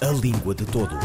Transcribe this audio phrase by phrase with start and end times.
[0.00, 0.96] A Língua de Todos.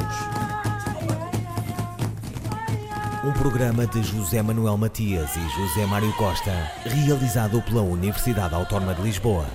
[3.26, 6.52] Um programa de José Manuel Matias e José Mário Costa,
[6.86, 9.48] realizado pela Universidade Autónoma de Lisboa.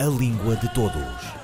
[0.00, 1.34] A Língua de Todos.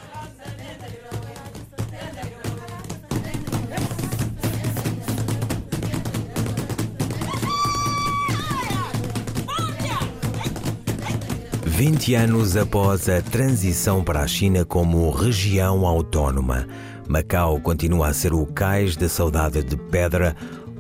[11.66, 16.66] Vinte anos após a transição para a China como região autónoma,
[17.10, 20.36] Macau continua a ser o cais da saudade de pedra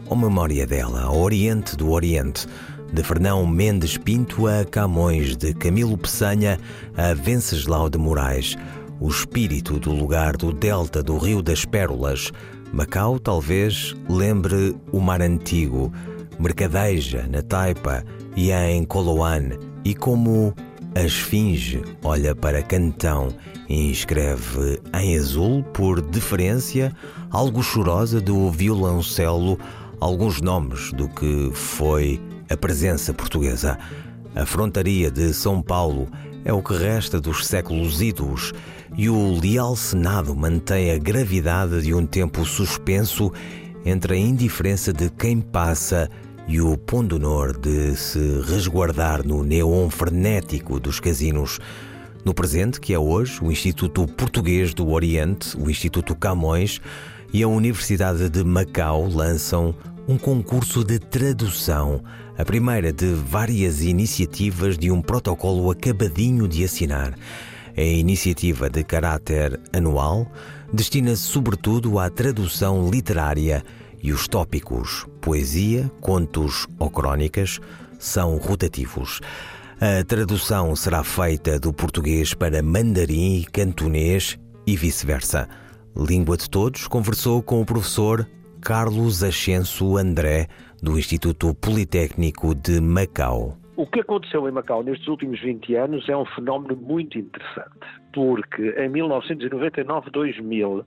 [0.06, 2.46] ou memória dela, ao Oriente do Oriente,
[2.92, 6.56] de Fernão Mendes Pinto a Camões, de Camilo Peçanha
[6.96, 8.56] a Venceslau de Moraes,
[9.00, 12.30] o espírito do lugar do delta do Rio das Pérolas.
[12.72, 15.92] Macau talvez lembre o mar antigo,
[16.38, 18.04] Mercadeja, na Taipa
[18.36, 20.54] e em Coloane, e como
[20.94, 23.28] a esfinge olha para Cantão
[23.68, 26.92] e escreve em azul, por deferência,
[27.30, 29.58] algo chorosa do violoncelo,
[30.00, 33.78] alguns nomes do que foi a presença portuguesa.
[34.34, 36.08] A frontaria de São Paulo
[36.44, 38.52] é o que resta dos séculos idos
[38.96, 43.32] e o leal Senado mantém a gravidade de um tempo suspenso
[43.84, 46.10] entre a indiferença de quem passa
[46.50, 51.60] e o pundonor de se resguardar no neon frenético dos casinos.
[52.24, 56.80] No presente, que é hoje, o Instituto Português do Oriente, o Instituto Camões
[57.32, 59.72] e a Universidade de Macau lançam
[60.08, 62.02] um concurso de tradução,
[62.36, 67.14] a primeira de várias iniciativas de um protocolo acabadinho de assinar.
[67.76, 70.26] A iniciativa de caráter anual
[70.72, 73.62] destina-se sobretudo à tradução literária
[74.02, 77.60] e os tópicos poesia, contos ou crónicas
[77.98, 79.20] são rotativos.
[79.80, 85.48] A tradução será feita do português para mandarim e cantonês e vice-versa.
[85.96, 88.26] Língua de Todos conversou com o professor
[88.60, 90.48] Carlos Ascenso André,
[90.82, 93.56] do Instituto Politécnico de Macau.
[93.76, 97.80] O que aconteceu em Macau nestes últimos 20 anos é um fenómeno muito interessante,
[98.12, 100.84] porque em 1999-2000 eh,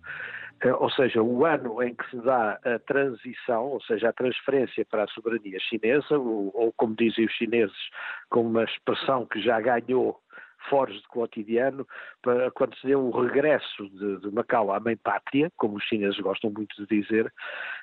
[0.72, 5.04] ou seja, o ano em que se dá a transição, ou seja, a transferência para
[5.04, 7.76] a soberania chinesa, ou, ou como dizem os chineses,
[8.30, 10.20] com uma expressão que já ganhou
[10.70, 11.86] foros de cotidiano,
[12.22, 16.20] para, quando se deu o regresso de, de, Macau à mãe pátria, como os chineses
[16.20, 17.32] gostam muito de dizer,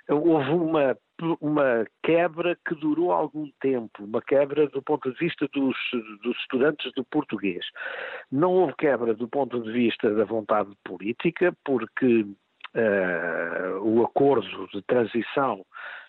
[0.08, 0.96] houve uma,
[1.40, 5.76] uma quebra que durou algum tempo, uma quebra do ponto de vista dos,
[6.22, 7.64] dos estudantes do português.
[8.30, 12.26] Não houve quebra do ponto de vista da vontade política, porque
[12.72, 15.64] Uh, o acordo de transição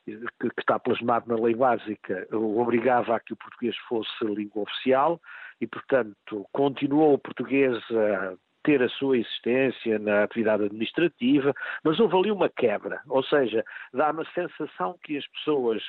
[0.05, 5.19] que, que, está plasmado na lei básica obrigava a que o português fosse língua oficial
[5.59, 12.16] e, portanto, continuou o português a ter a sua existência na atividade administrativa, mas houve
[12.16, 15.81] ali uma quebra, ou seja, dá uma sensação que as pessoas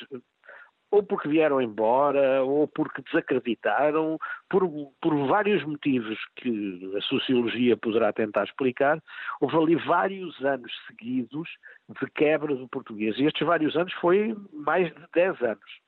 [0.93, 4.69] ou porque vieram embora, ou porque desacreditaram, por,
[5.01, 9.03] por vários motivos que a sociologia poderá tentar explicar,
[9.41, 11.49] houve ali vários anos seguidos
[11.89, 13.19] de quebra do português.
[13.19, 15.81] E estes vários anos foi mais de 10 anos.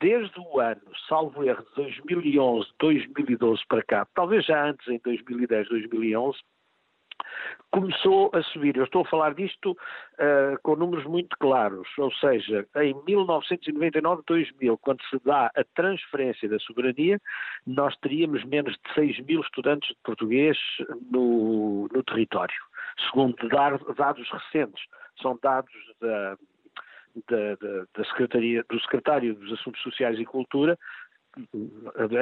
[0.00, 5.68] Desde o ano, salvo erro, de 2011, 2012 para cá, talvez já antes, em 2010,
[5.68, 6.38] 2011,
[7.70, 8.76] começou a subir.
[8.76, 15.02] Eu estou a falar disto uh, com números muito claros, ou seja, em 1999-2000, quando
[15.04, 17.20] se dá a transferência da soberania,
[17.66, 20.58] nós teríamos menos de 6 mil estudantes de português
[21.10, 22.56] no, no território,
[23.08, 24.82] segundo dados recentes.
[25.20, 26.36] São dados da,
[27.28, 27.54] da,
[27.94, 30.78] da, Secretaria, do Secretário dos Assuntos Sociais e Cultura,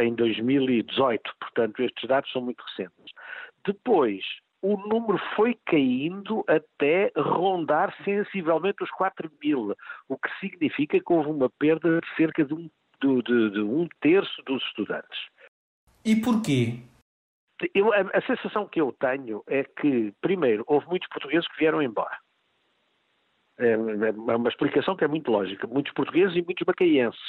[0.03, 3.14] em 2018, portanto estes dados são muito recentes.
[3.64, 4.22] Depois,
[4.62, 9.74] o número foi caindo até rondar sensivelmente os 4 mil,
[10.08, 12.69] o que significa que houve uma perda de cerca de um,
[13.00, 15.19] de, de, de um terço dos estudantes.
[16.04, 16.80] E porquê?
[17.74, 21.82] Eu, a, a sensação que eu tenho é que, primeiro, houve muitos portugueses que vieram
[21.82, 22.16] embora.
[23.58, 25.66] É, é uma explicação que é muito lógica.
[25.66, 27.20] Muitos portugueses e muitos macaenses.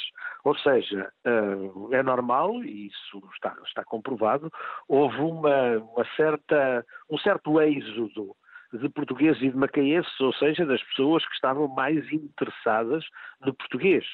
[0.44, 4.50] Ou seja, eh, é normal, e isso está, está comprovado,
[4.88, 8.34] houve uma, uma certa, um certo êxodo
[8.72, 13.04] de portugueses e de macaenses, ou seja, das pessoas que estavam mais interessadas
[13.44, 14.04] no português,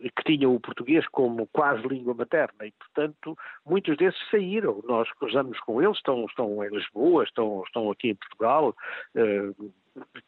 [0.00, 5.58] que tinham o português como quase língua materna, e portanto muitos desses saíram, nós cruzamos
[5.60, 8.74] com eles, estão, estão em Lisboa, estão, estão aqui em Portugal,
[9.16, 9.72] uh,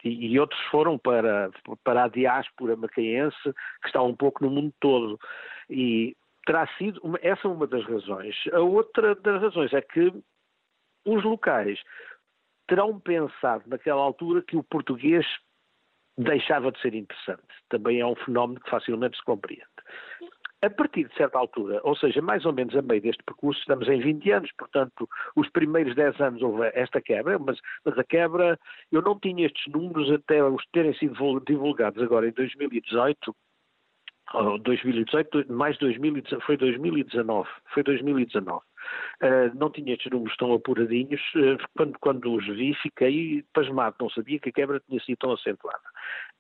[0.05, 1.51] e outros foram para,
[1.83, 3.53] para a diáspora macaense,
[3.83, 5.19] que está um pouco no mundo todo.
[5.69, 8.37] E terá sido, uma, essa é uma das razões.
[8.53, 10.13] A outra das razões é que
[11.05, 11.81] os locais
[12.67, 15.27] terão pensado naquela altura que o português
[16.19, 17.43] deixava de ser interessante.
[17.69, 19.65] Também é um fenómeno que facilmente se compreende.
[20.63, 23.87] A partir de certa altura, ou seja, mais ou menos a meio deste percurso, estamos
[23.89, 28.59] em 20 anos, portanto, os primeiros 10 anos houve esta quebra, mas, mas a quebra,
[28.91, 33.37] eu não tinha estes números até os terem sido divulgados agora em 2018,
[34.33, 38.65] 2018, mais 2019, foi 2019, foi 2019.
[39.23, 44.11] Uh, não tinha estes números tão apuradinhos, uh, quando, quando os vi fiquei pasmado, não
[44.11, 45.83] sabia que a quebra tinha sido tão acentuada.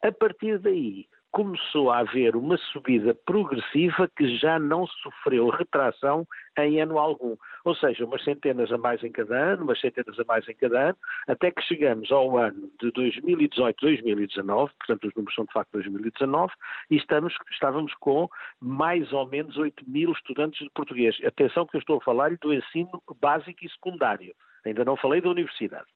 [0.02, 1.06] A partir daí,
[1.36, 6.26] começou a haver uma subida progressiva que já não sofreu retração
[6.58, 7.36] em ano algum.
[7.62, 10.88] Ou seja, umas centenas a mais em cada ano, umas centenas a mais em cada
[10.88, 10.98] ano,
[11.28, 16.54] até que chegamos ao ano de 2018-2019, portanto os números são de facto 2019,
[16.90, 21.18] e estamos, estávamos com mais ou menos 8 mil estudantes de português.
[21.22, 24.34] Atenção que eu estou a falar do ensino básico e secundário,
[24.64, 25.86] ainda não falei da universidade.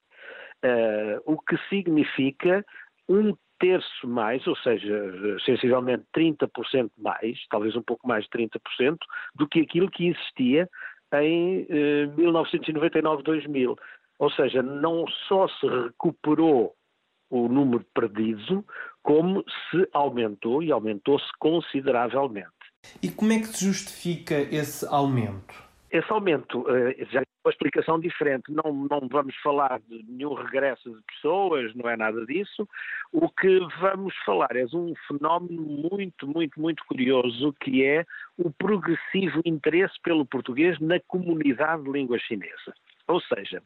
[0.62, 2.62] Uh, o que significa
[3.08, 8.96] um terço mais, ou seja, sensivelmente 30% mais, talvez um pouco mais de 30%,
[9.34, 10.68] do que aquilo que existia
[11.14, 13.76] em eh, 1999-2000.
[14.18, 16.74] Ou seja, não só se recuperou
[17.30, 18.64] o número perdido,
[19.02, 22.48] como se aumentou e aumentou-se consideravelmente.
[23.02, 25.69] E como é que se justifica esse aumento?
[25.90, 28.52] Esse aumento eh, já é uma explicação diferente.
[28.52, 32.68] Não, não vamos falar de nenhum regresso de pessoas, não é nada disso.
[33.12, 38.06] O que vamos falar é de um fenómeno muito, muito, muito curioso, que é
[38.38, 42.72] o progressivo interesse pelo português na comunidade de língua chinesa.
[43.08, 43.60] Ou seja,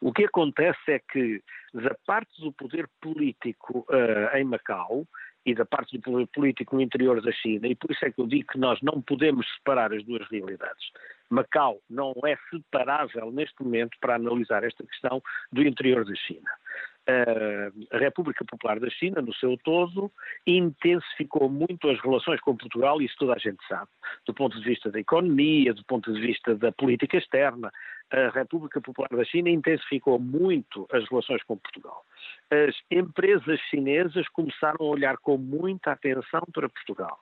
[0.00, 1.42] o que acontece é que,
[1.74, 5.06] da parte do poder político uh, em Macau,
[5.44, 8.20] e da parte do poder político no interior da China, e por isso é que
[8.20, 10.90] eu digo que nós não podemos separar as duas realidades.
[11.30, 15.22] Macau não é separável neste momento para analisar esta questão
[15.52, 16.50] do interior da China.
[17.06, 20.12] A República Popular da China, no seu todo,
[20.46, 23.88] intensificou muito as relações com Portugal, isso toda a gente sabe,
[24.26, 27.72] do ponto de vista da economia, do ponto de vista da política externa.
[28.10, 32.04] A República Popular da China intensificou muito as relações com Portugal.
[32.50, 37.18] As empresas chinesas começaram a olhar com muita atenção para Portugal.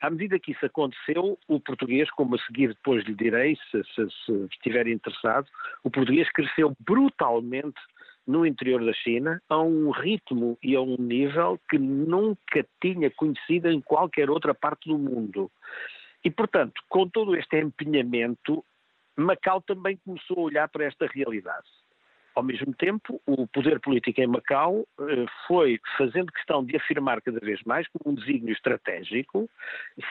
[0.00, 4.08] À medida que isso aconteceu, o português, como a seguir depois lhe direi, se, se,
[4.24, 5.48] se estiver interessado,
[5.82, 7.80] o português cresceu brutalmente
[8.28, 13.70] no interior da China a um ritmo e a um nível que nunca tinha conhecido
[13.70, 15.50] em qualquer outra parte do mundo.
[16.22, 18.62] E, portanto, com todo este empenhamento,
[19.16, 21.66] Macau também começou a olhar para esta realidade.
[22.34, 27.40] Ao mesmo tempo, o poder político em Macau eh, foi fazendo questão de afirmar cada
[27.40, 29.50] vez mais, como um desígnio estratégico,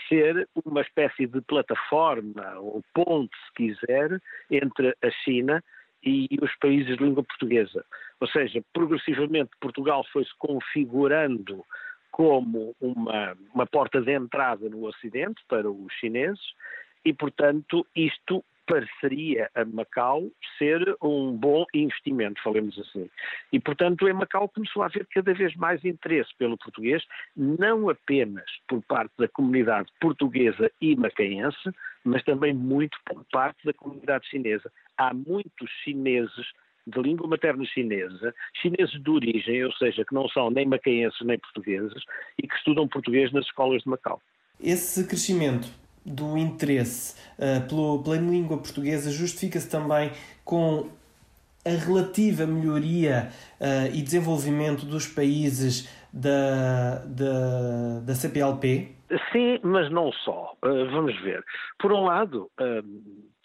[0.09, 4.21] ser uma espécie de plataforma ou ponte, se quiser,
[4.51, 5.63] entre a China
[6.03, 7.85] e os países de língua portuguesa.
[8.19, 11.63] Ou seja, progressivamente Portugal foi-se configurando
[12.11, 16.41] como uma, uma porta de entrada no Ocidente para os chineses
[17.05, 23.09] e, portanto, isto pareceria a Macau ser um bom investimento, falemos assim.
[23.51, 27.03] E, portanto, em Macau começou a haver cada vez mais interesse pelo português,
[27.35, 31.71] não apenas por parte da comunidade portuguesa e macaense,
[32.03, 34.71] mas também muito por parte da comunidade chinesa.
[34.97, 36.51] Há muitos chineses
[36.87, 41.37] de língua materna chinesa, chineses de origem, ou seja, que não são nem macaenses nem
[41.37, 42.01] portugueses,
[42.41, 44.21] e que estudam português nas escolas de Macau.
[44.59, 45.67] Esse crescimento
[46.05, 50.11] do interesse uh, pelo, pela língua portuguesa justifica-se também
[50.45, 50.89] com
[51.65, 53.29] a relativa melhoria
[53.59, 58.95] uh, e desenvolvimento dos países da, da, da CPLP?
[59.31, 60.55] Sim, mas não só.
[60.63, 61.43] Uh, vamos ver.
[61.77, 62.49] Por um lado,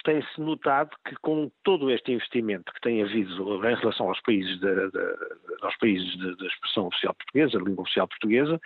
[0.03, 4.91] tem-se notado que com todo este investimento que tem havido em relação aos países, de,
[4.91, 5.17] de,
[5.63, 8.61] aos países da expressão oficial portuguesa, língua oficial portuguesa,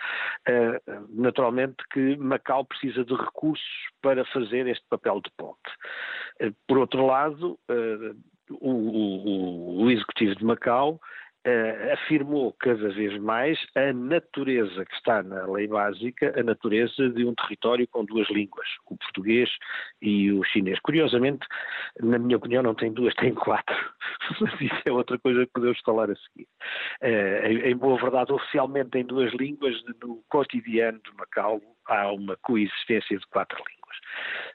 [0.47, 3.65] eh, naturalmente que Macau precisa de recursos
[4.01, 5.71] para fazer este papel de ponte.
[6.39, 8.13] Eh, por outro lado, eh,
[8.49, 10.99] o, o, o executivo de Macau
[11.47, 17.25] uh, afirmou cada vez mais a natureza que está na lei básica, a natureza de
[17.25, 19.49] um território com duas línguas, o português
[20.01, 20.79] e o chinês.
[20.81, 21.47] Curiosamente,
[22.01, 23.75] na minha opinião, não tem duas, tem quatro.
[24.41, 26.47] Mas isso é outra coisa que podemos falar a seguir.
[27.01, 33.17] Uh, em boa verdade, oficialmente tem duas línguas, no cotidiano de Macau há uma coexistência
[33.17, 33.97] de quatro línguas.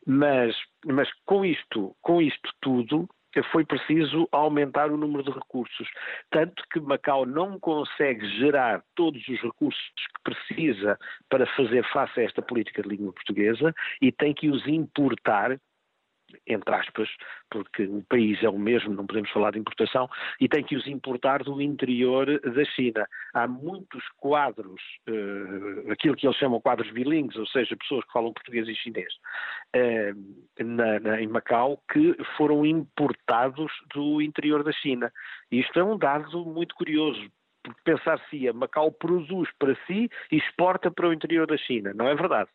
[0.06, 0.56] Mas,
[0.86, 3.08] mas com isto, com isto tudo,
[3.44, 5.88] foi preciso aumentar o número de recursos.
[6.30, 10.98] Tanto que Macau não consegue gerar todos os recursos que precisa
[11.28, 15.58] para fazer face a esta política de língua portuguesa e tem que os importar
[16.46, 17.08] entre aspas,
[17.50, 20.08] porque o país é o mesmo, não podemos falar de importação,
[20.40, 23.06] e tem que os importar do interior da China.
[23.34, 28.32] Há muitos quadros, uh, aquilo que eles chamam quadros bilíngues, ou seja, pessoas que falam
[28.32, 29.12] português e chinês,
[29.76, 35.12] uh, na, na, em Macau, que foram importados do interior da China.
[35.50, 37.30] Isto é um dado muito curioso,
[37.62, 41.92] porque pensar-se-ia, Macau produz para si e exporta para o interior da China.
[41.94, 42.50] Não é verdade.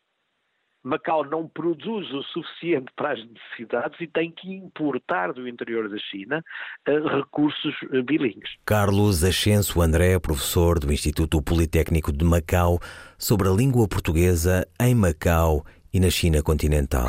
[0.87, 5.97] Macau não produz o suficiente para as necessidades e tem que importar do interior da
[5.97, 6.43] China
[6.87, 8.49] uh, recursos uh, bilíngues.
[8.65, 12.79] Carlos Ascenso André, professor do Instituto Politécnico de Macau,
[13.17, 17.07] sobre a língua portuguesa em Macau e na China continental.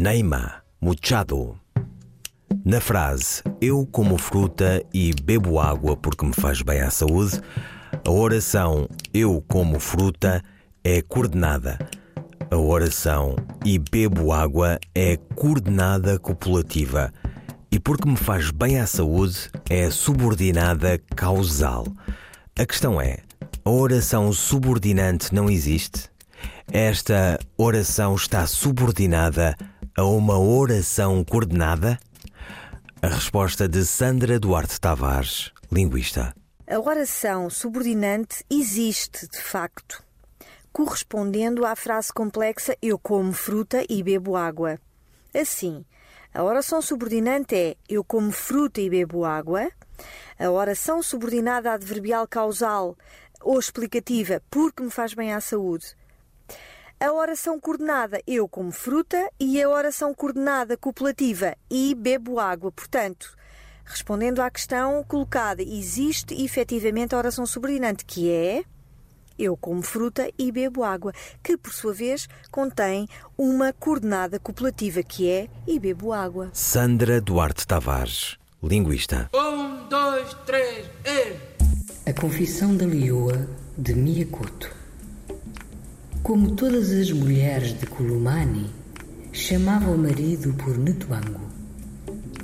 [0.00, 1.60] Neima, muchado.
[2.64, 7.38] Na frase Eu como fruta e bebo água porque me faz bem à saúde,
[8.02, 10.42] a oração Eu como fruta
[10.82, 11.78] é coordenada.
[12.50, 17.12] A oração e bebo água é coordenada copulativa.
[17.70, 21.86] E porque me faz bem à saúde é subordinada causal.
[22.58, 23.18] A questão é:
[23.62, 26.08] a oração subordinante não existe?
[26.72, 29.54] Esta oração está subordinada
[30.00, 32.00] a uma oração coordenada?
[33.02, 36.34] A resposta de Sandra Duarte Tavares, linguista.
[36.66, 40.02] A oração subordinante existe, de facto,
[40.72, 44.80] correspondendo à frase complexa eu como fruta e bebo água.
[45.34, 45.84] Assim,
[46.32, 49.70] a oração subordinante é eu como fruta e bebo água.
[50.38, 52.96] A oração subordinada adverbial causal
[53.42, 55.94] ou explicativa porque me faz bem à saúde
[57.00, 62.70] a oração coordenada eu como fruta e a oração coordenada copulativa e bebo água.
[62.70, 63.34] Portanto,
[63.86, 68.64] respondendo à questão colocada, existe efetivamente a oração subordinante, que é
[69.38, 75.26] eu como fruta e bebo água, que por sua vez contém uma coordenada copulativa, que
[75.30, 76.50] é e bebo água.
[76.52, 79.30] Sandra Duarte Tavares, linguista.
[79.34, 82.10] Um, dois, três, e...
[82.10, 84.79] A Confissão da Lioa de Miyakoto.
[86.30, 88.70] Como todas as mulheres de Kulumani,
[89.32, 91.40] chamava o marido por Netuango.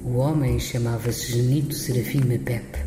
[0.03, 2.81] O homem chamava-se Genito Serafim Mepep.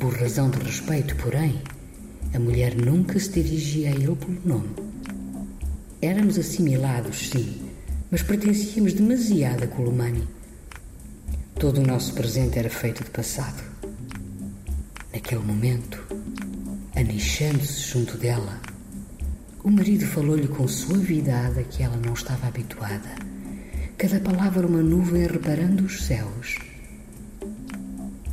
[0.00, 1.62] Por razão de respeito, porém,
[2.34, 4.74] a mulher nunca se dirigia a ele pelo nome.
[6.02, 7.62] Éramos assimilados, sim,
[8.10, 10.26] mas pertencíamos demasiado a Kulumani.
[11.54, 13.62] Todo o nosso presente era feito de passado.
[15.12, 16.02] Naquele momento,
[16.96, 18.60] anichando-se junto dela,
[19.64, 23.08] o marido falou-lhe com suavidade a que ela não estava habituada.
[23.96, 26.58] Cada palavra uma nuvem reparando os céus.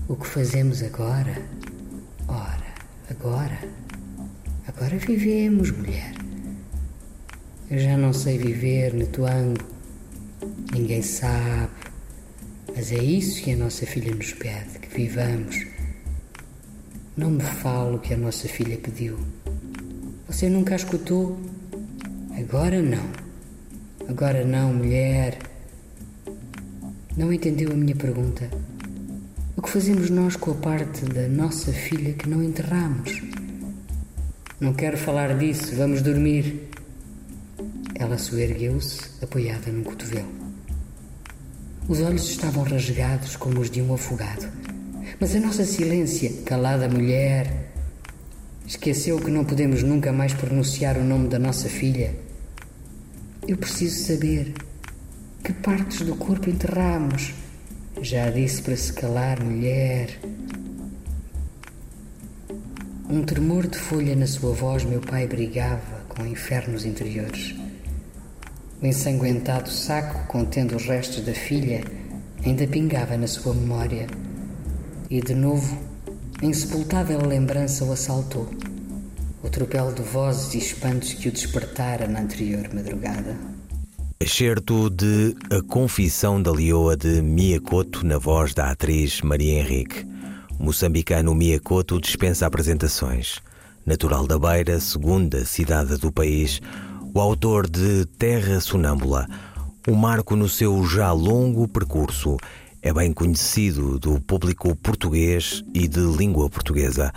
[0.10, 1.42] O que fazemos agora?
[2.28, 2.74] Ora,
[3.10, 3.60] agora.
[4.68, 6.14] Agora vivemos, mulher.
[7.70, 9.64] Eu já não sei viver, Netuango.
[10.74, 11.72] Ninguém sabe.
[12.76, 15.66] Mas é isso que a nossa filha nos pede, que vivamos
[17.16, 19.18] não me fale o que a nossa filha pediu.
[20.32, 21.38] Você nunca escutou?
[22.40, 23.04] Agora não.
[24.08, 25.38] Agora não, mulher.
[27.18, 28.50] Não entendeu a minha pergunta?
[29.58, 33.22] O que fazemos nós com a parte da nossa filha que não enterramos?
[34.58, 36.70] Não quero falar disso, vamos dormir.
[37.96, 40.32] Ela soergueu-se, apoiada num cotovelo.
[41.90, 44.48] Os olhos estavam rasgados como os de um afogado.
[45.20, 47.71] Mas a nossa silência, calada mulher,
[48.72, 52.16] esqueceu que não podemos nunca mais pronunciar o nome da nossa filha.
[53.46, 54.54] Eu preciso saber
[55.44, 57.34] que partes do corpo enterramos.
[58.02, 60.18] Já disse para se calar, mulher.
[63.10, 67.54] Um tremor de folha na sua voz, meu pai brigava com infernos interiores.
[68.82, 71.84] O ensanguentado saco contendo os restos da filha
[72.46, 74.08] ainda pingava na sua memória
[75.10, 75.78] e de novo,
[76.42, 78.50] a insepultável lembrança o assaltou.
[79.44, 83.36] O tropel de vozes e espantos que o despertara na anterior madrugada.
[84.20, 90.06] Excerto de A Confissão da Leoa de Miyakoto na voz da atriz Maria Henrique.
[90.60, 93.42] Moçambicano Miyakoto dispensa apresentações.
[93.84, 96.62] Natural da Beira, segunda cidade do país,
[97.14, 99.28] o autor de Terra Sonâmbula,
[99.88, 102.38] um marco no seu já longo percurso
[102.84, 107.12] é bem conhecido do público português e de língua portuguesa.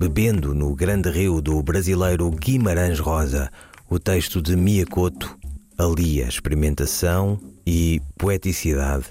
[0.00, 3.50] Bebendo no grande rio do brasileiro Guimarães Rosa,
[3.86, 5.38] o texto de Miyakoto
[5.76, 9.04] alia experimentação e poeticidade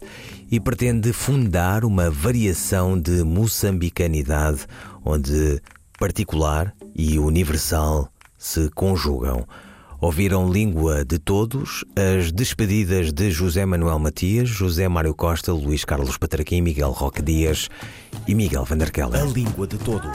[0.49, 4.65] e pretende fundar uma variação de moçambicanidade
[5.05, 5.61] onde
[5.99, 9.45] particular e universal se conjugam.
[10.01, 16.17] Ouviram Língua de Todos, as despedidas de José Manuel Matias, José Mário Costa, Luís Carlos
[16.17, 17.67] Patraquim, Miguel Roque Dias
[18.25, 19.21] e Miguel Vanderkellen.
[19.21, 20.09] A Língua de Todos.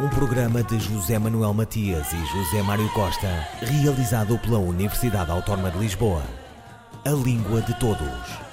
[0.00, 5.78] Um programa de José Manuel Matias e José Mário Costa, realizado pela Universidade Autónoma de
[5.78, 6.24] Lisboa.
[7.04, 8.47] A Língua de Todos.